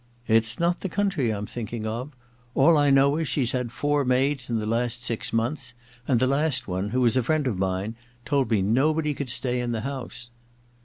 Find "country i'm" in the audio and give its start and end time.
0.89-1.45